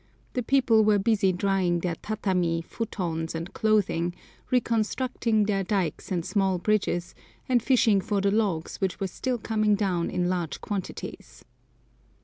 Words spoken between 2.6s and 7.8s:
futons, and clothing, reconstructing their dykes and small bridges, and